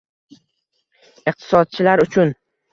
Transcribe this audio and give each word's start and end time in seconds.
iqtisodchilar 1.33 2.05
uchun 2.09 2.37